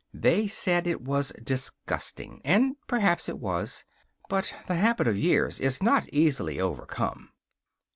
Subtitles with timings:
[0.15, 3.85] They said it was disgusting and perhaps it was;
[4.29, 7.29] but the habit of years is not easily overcome.